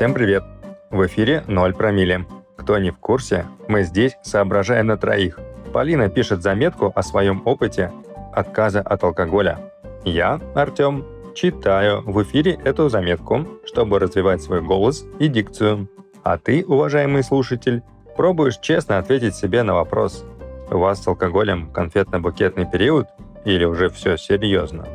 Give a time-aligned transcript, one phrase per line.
[0.00, 0.42] Всем привет!
[0.88, 2.24] В эфире 0 промилле.
[2.56, 5.38] Кто не в курсе, мы здесь соображаем на троих.
[5.74, 7.92] Полина пишет заметку о своем опыте
[8.32, 9.58] отказа от алкоголя.
[10.06, 15.86] Я, Артем, читаю в эфире эту заметку, чтобы развивать свой голос и дикцию.
[16.22, 17.82] А ты, уважаемый слушатель,
[18.16, 20.24] пробуешь честно ответить себе на вопрос.
[20.70, 23.08] У вас с алкоголем конфетно-букетный период
[23.44, 24.88] или уже все серьезно?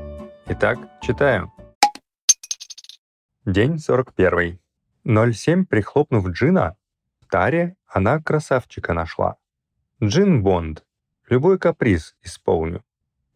[0.47, 1.51] Итак, читаю.
[3.45, 4.64] День 41.
[5.05, 6.75] 07 прихлопнув джина,
[7.19, 9.35] в таре она красавчика нашла.
[10.03, 10.83] Джин Бонд.
[11.29, 12.83] Любой каприз исполню.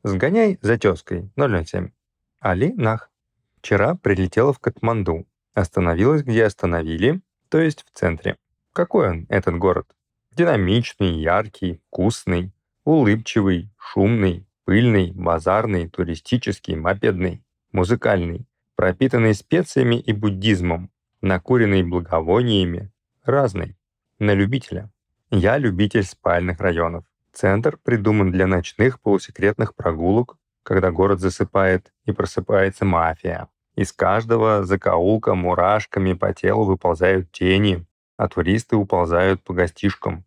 [0.04, 1.92] Сгоняй за тезкой 007.
[2.40, 3.12] Али Нах.
[3.58, 5.28] Вчера прилетела в Катманду.
[5.54, 8.38] Остановилась, где остановили, то есть в центре.
[8.74, 9.96] Какой он, этот город?
[10.32, 20.92] Динамичный, яркий, вкусный, улыбчивый, шумный, пыльный, базарный, туристический, мопедный, музыкальный, пропитанный специями и буддизмом,
[21.22, 22.92] накуренный благовониями,
[23.24, 23.78] разный,
[24.20, 24.90] на любителя.
[25.32, 27.06] Я любитель спальных районов.
[27.32, 33.48] Центр придуман для ночных полусекретных прогулок, когда город засыпает и просыпается мафия.
[33.76, 37.86] Из каждого закоулка мурашками по телу выползают тени,
[38.18, 40.26] а туристы уползают по гостишкам.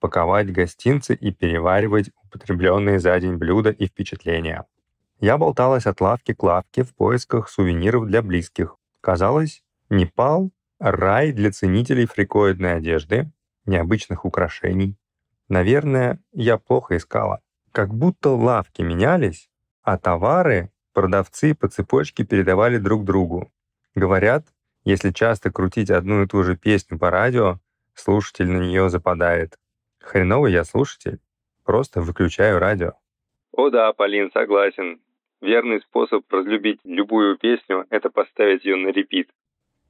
[0.00, 4.64] Паковать гостинцы и переваривать употребленные за день блюда и впечатления.
[5.20, 8.76] Я болталась от лавки к лавке в поисках сувениров для близких.
[9.00, 13.30] Казалось, Непал— рай для ценителей фрикоидной одежды,
[13.66, 14.96] необычных украшений.
[15.48, 17.40] Наверное, я плохо искала.
[17.72, 19.48] Как будто лавки менялись,
[19.82, 23.52] а товары продавцы по цепочке передавали друг другу.
[23.94, 24.46] Говорят,
[24.84, 27.60] если часто крутить одну и ту же песню по радио,
[27.94, 29.58] слушатель на нее западает.
[30.00, 31.20] Хреновый я слушатель.
[31.64, 32.92] Просто выключаю радио.
[33.52, 35.00] О да, Полин, согласен.
[35.40, 39.30] Верный способ разлюбить любую песню— это поставить ее на репит.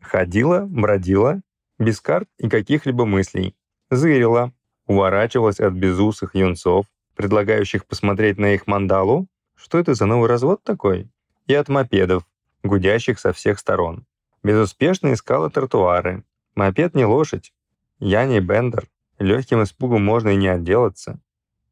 [0.06, 1.40] Ходила, бродила,
[1.78, 3.56] без карт и каких-либо мыслей.
[3.90, 4.52] Зырила,
[4.86, 6.86] уворачивалась от безусых юнцов,
[7.16, 11.10] предлагающих посмотреть на их мандалу, что это за новый развод такой,
[11.46, 12.24] и от мопедов,
[12.62, 14.06] гудящих со всех сторон.
[14.44, 16.22] Безуспешно искала тротуары.
[16.54, 17.52] Мопед не лошадь.
[17.98, 18.86] Я не бендер.
[19.18, 21.18] Легким испугом можно и не отделаться.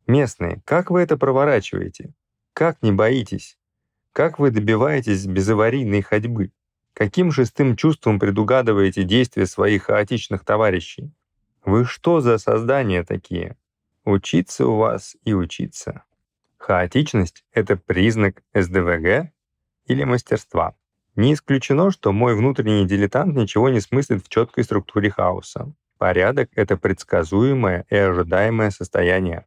[0.09, 2.15] Местные, как вы это проворачиваете?
[2.53, 3.59] Как не боитесь?
[4.12, 6.51] Как вы добиваетесь безаварийной ходьбы?
[6.94, 11.12] Каким шестым чувством предугадываете действия своих хаотичных товарищей?
[11.65, 13.56] Вы что за создания такие?
[14.05, 16.04] Учиться у вас и учиться.
[16.56, 19.33] Хаотичность— это признак СДВГ
[19.87, 20.77] или мастерства.
[21.16, 25.72] Не исключено, что мой внутренний дилетант ничего не смыслит в четкой структуре хаоса.
[25.99, 29.47] Порядок— это предсказуемое и ожидаемое состояние.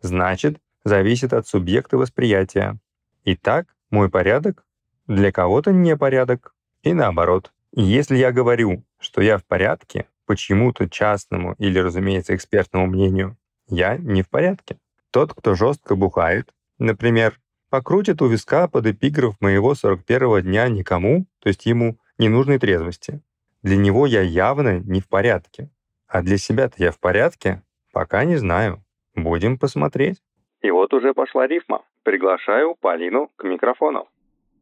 [0.00, 2.78] Значит, зависит от субъекта восприятия.
[3.24, 4.64] Итак, мой порядок
[5.06, 6.54] для кого-то не порядок.
[6.86, 13.36] И наоборот, если я говорю, что я в порядке, почему-то частному или, разумеется, экспертному мнению,
[13.66, 14.78] я не в порядке.
[15.10, 21.48] Тот, кто жестко бухает, например, покрутит у виска под эпиграф моего 41-го дня никому, то
[21.48, 23.20] есть ему ненужной трезвости.
[23.64, 25.68] Для него я явно не в порядке.
[26.06, 27.64] А для себя-то я в порядке?
[27.92, 28.84] Пока не знаю.
[29.16, 30.22] Будем посмотреть.
[30.62, 31.82] И вот уже пошла рифма.
[32.04, 34.08] Приглашаю Полину к микрофону.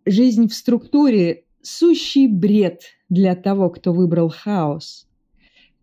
[0.07, 5.09] Жизнь в структуре сущий бред для того, кто выбрал хаос.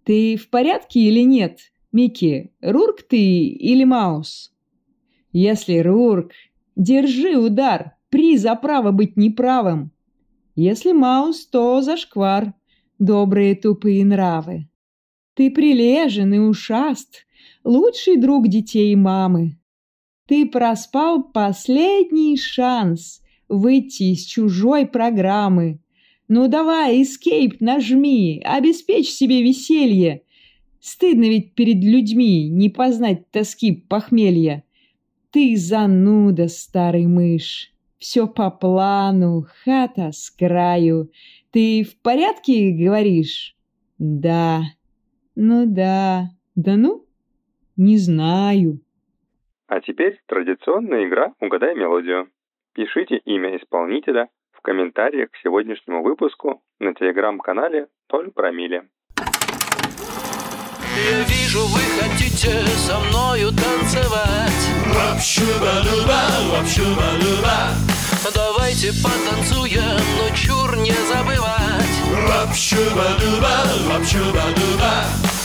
[0.04, 1.60] Ты в порядке или нет,
[1.92, 2.52] Микки?
[2.62, 4.54] Рурк ты или Маус?
[5.34, 6.32] Если Рурк,
[6.76, 9.92] держи удар, при за право быть неправым.
[10.56, 12.54] Если Маус, то зашквар,
[13.00, 14.70] добрые тупые нравы.
[15.34, 17.26] Ты прилежен и ушаст,
[17.64, 19.58] лучший друг детей мамы.
[20.28, 23.21] Ты проспал последний шанс—
[23.52, 25.80] выйти из чужой программы.
[26.28, 30.24] Ну давай, escape нажми, обеспечь себе веселье.
[30.80, 34.64] Стыдно ведь перед людьми не познать тоски похмелья.
[35.32, 37.72] Ты зануда, старый мышь.
[37.98, 41.12] Все по плану, хата с краю.
[41.52, 43.56] Ты в порядке, говоришь?
[44.00, 44.62] Да.
[45.36, 46.30] Ну да.
[46.56, 47.06] Да ну?
[47.78, 48.80] Не знаю.
[49.68, 52.30] А теперь традиционная игра «Угадай мелодию».
[52.74, 58.84] Пишите имя исполнителя в комментариях к сегодняшнему выпуску на телеграм-канале Толь Промили.
[59.18, 59.26] Я
[61.24, 64.70] вижу, вы хотите со мною танцевать.
[68.34, 71.94] Давайте потанцуем, но чур не забывать.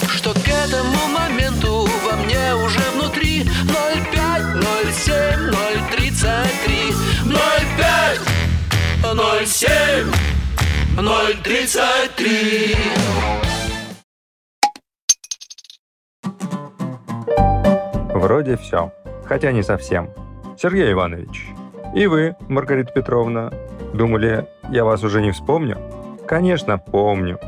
[0.09, 4.63] Что к этому моменту во мне уже внутри 05,
[4.93, 5.51] 07,
[9.47, 10.05] 033
[10.97, 12.77] 05 07 033
[18.13, 18.93] Вроде все.
[19.25, 20.11] Хотя не совсем.
[20.59, 21.47] Сергей Иванович,
[21.95, 23.53] и вы, Маргарита Петровна,
[23.95, 25.79] думали, я вас уже не вспомню?
[26.27, 27.39] Конечно, помню.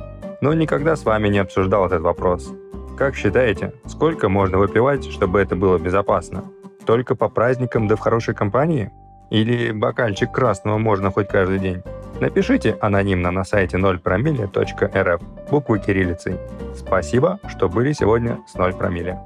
[0.41, 2.53] Но никогда с вами не обсуждал этот вопрос.
[2.97, 6.45] Как считаете, сколько можно выпивать, чтобы это было безопасно?
[6.87, 8.93] Только по праздникам да в хорошей компании?
[9.31, 11.83] Или бокальчик красного можно хоть каждый день?
[12.21, 16.39] Напишите анонимно на сайте 0promille.rf буквы кириллицей.
[16.75, 19.19] Спасибо, что были сегодня с 0 промилле.